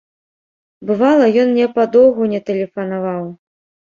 [0.91, 3.23] Бывала, ён мне падоўгу не тэлефанаваў.